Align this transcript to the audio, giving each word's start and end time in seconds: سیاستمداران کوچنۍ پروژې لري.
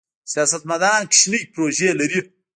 سیاستمداران 0.31 1.01
کوچنۍ 1.11 1.39
پروژې 1.53 1.89
لري. 1.99 2.19